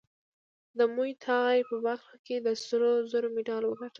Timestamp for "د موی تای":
0.77-1.57